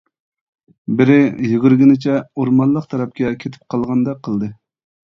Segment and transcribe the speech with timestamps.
[0.93, 1.17] -بىرى
[1.51, 4.55] يۈگۈرگىنىچە ئورمانلىق تەرەپكە كېتىپ قالغاندەك قىلدى.